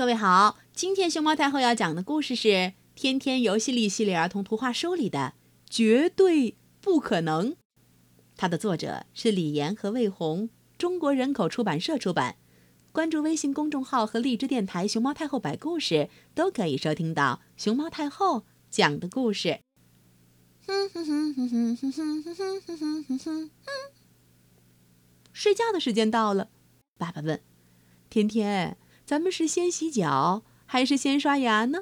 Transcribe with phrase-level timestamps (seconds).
[0.00, 2.48] 各位好，今天熊猫太后要讲的故事是
[2.94, 5.34] 《天天游戏力》系列儿童图画书里的
[5.68, 7.52] 《绝对不可能》，
[8.34, 12.36] 它的作者是李岩和魏红，中国人口出版社出版。
[12.92, 19.60] 关注微信公众号和荔枝电台“熊猫太后摆故事”，都可以收听到熊猫太后讲的故事。
[25.34, 26.48] 睡觉的时间到了，
[26.96, 27.42] 爸爸问
[28.08, 28.78] ：“天天，
[29.10, 31.80] 咱们是先洗脚还是先刷牙呢？”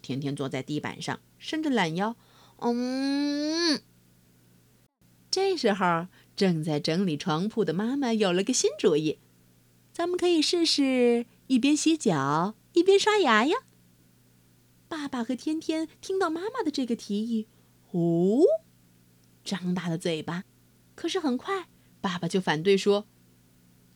[0.00, 2.14] 天天坐在地板上，伸着懒腰，
[2.58, 3.82] 嗯。
[5.32, 9.18] 这时候，正在整理床铺的妈妈有了个新主意。
[9.92, 13.56] 咱们可以试试一边洗脚一边刷牙呀。
[14.86, 17.48] 爸爸和天天听到妈妈的这个提议，
[17.90, 18.44] 哦，
[19.42, 20.44] 张大了嘴巴。
[20.94, 21.66] 可是很快，
[22.00, 23.08] 爸爸就反对说：“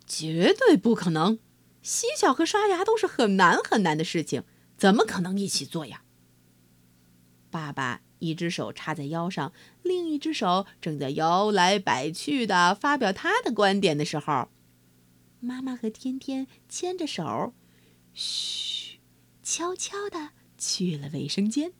[0.05, 1.39] 绝对不可能！
[1.85, 4.43] 洗脚和刷牙都是很难很难的事情，
[4.77, 6.03] 怎么可能一起做呀？”
[7.53, 14.49] 爸爸一只手插在腰上，另一只手正在摇来摆去的发表他的观点的时候。
[15.41, 17.53] 妈妈和天天牵着手，
[18.15, 18.99] 嘘，
[19.43, 21.75] 悄悄地去了卫生间。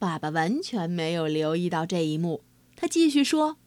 [0.00, 2.42] 爸爸完全没有留意到这一幕，
[2.74, 3.58] 他继续说：“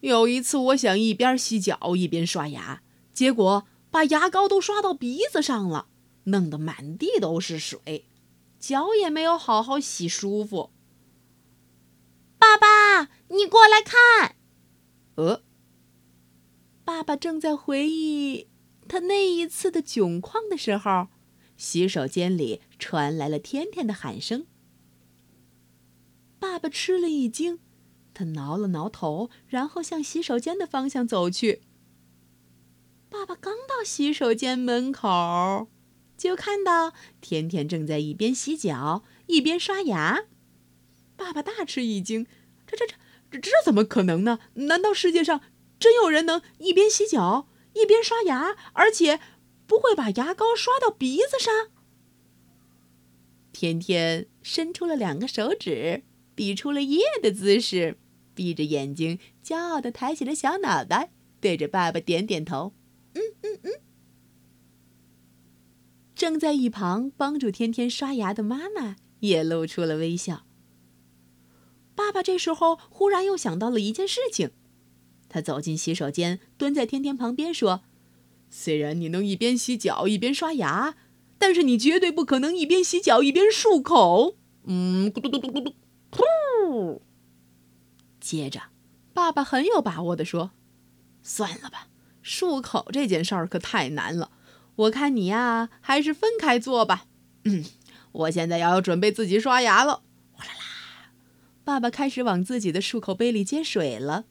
[0.00, 2.82] 有一次，我想一边洗脚一边刷牙，
[3.14, 5.86] 结果把牙膏都刷到鼻子上了，
[6.24, 8.06] 弄得满地都是水，
[8.58, 10.72] 脚也没有好好洗舒服。”
[12.38, 14.34] 爸爸，你过来看。
[15.14, 15.42] 呃。
[16.84, 18.48] 爸爸正在回忆
[18.88, 21.08] 他那一次的窘况的时候，
[21.56, 24.46] 洗手间里传来了天天的喊声。
[26.40, 27.60] 爸爸吃了一惊，
[28.12, 31.62] 他挠了挠头，然后向洗手间的方向走去。
[33.12, 35.68] 爸爸刚到洗手间门口，
[36.16, 40.24] 就看到天天正在一边洗脚一边刷牙。
[41.14, 42.26] 爸爸大吃一惊
[42.66, 42.86] ：“这、这、
[43.30, 44.38] 这、这怎么可能呢？
[44.54, 45.42] 难道世界上……”
[45.78, 49.20] 真有人能一边洗脚一边刷牙，而且
[49.66, 51.68] 不会把牙膏刷到鼻子上？
[53.52, 56.02] 天天伸出了两个手指，
[56.34, 57.98] 比出了耶的姿势，
[58.34, 62.72] 闭着眼睛，骄傲地抬起了小脑袋，对着爸爸点点头
[63.14, 63.72] ：“嗯嗯嗯。”
[66.14, 70.44] 正在一旁帮助天天刷牙的妈妈也露出了微笑。
[71.94, 74.52] 爸爸这时候忽然又想到了一件事情。
[75.28, 77.82] 他走进洗手间，蹲在天天旁边说
[78.50, 80.94] ：“虽然你能一边洗脚一边刷牙，
[81.38, 85.74] 但是你绝对不可能一边洗脚一边漱口。”嗯，咕嘟嘟嘟嘟嘟，
[86.10, 87.00] 噗！
[88.20, 88.62] 接着，
[89.12, 90.52] 爸爸很有把握地说
[91.24, 91.88] ：“算了吧，
[92.22, 94.30] 漱口这件事儿可太难了。
[94.76, 97.06] 我看你呀，还是分开做吧。”
[97.44, 97.64] 嗯，
[98.12, 100.02] 我现在要准备自己刷牙了。
[100.32, 101.12] 哗啦啦，
[101.64, 104.26] 爸爸开始往自己的漱口杯里接水了。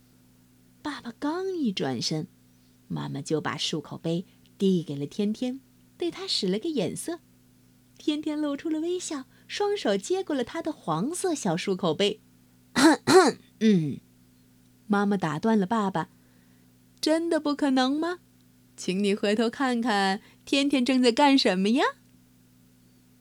[0.81, 2.27] 爸爸刚一转身，
[2.87, 4.25] 妈妈就把漱口杯
[4.57, 5.59] 递给了天天，
[5.97, 7.19] 对他使了个眼色。
[7.97, 12.21] 天天露出了微笑，双手接过了他的黄色小漱口杯。
[13.59, 13.99] 嗯，
[14.87, 16.09] 妈妈打断了爸爸
[17.01, 18.19] ：“真的不可能吗？
[18.77, 21.83] 请你回头看看，天天正在干什么呀？”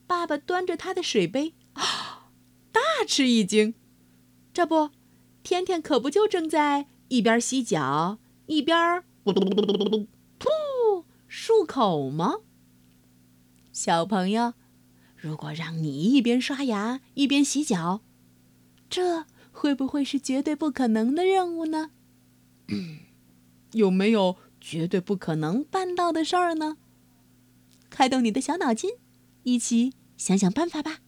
[0.06, 2.30] 爸爸端着他的水杯，啊，
[2.70, 3.74] 大吃一惊。
[4.52, 4.90] 这不，
[5.42, 6.86] 天天可不就正在……
[7.08, 8.76] 一边洗脚一边
[9.26, 12.36] 噗漱口吗？
[13.72, 14.54] 小朋友，
[15.16, 18.02] 如果让你一边刷牙一边洗脚，
[18.88, 21.90] 这会不会是绝对不可能的任务呢？
[22.68, 23.00] 嗯
[23.72, 26.76] 有没有绝对不可能办到的事儿呢？
[27.88, 28.90] 开动你的小脑筋，
[29.42, 30.98] 一起想想办法吧。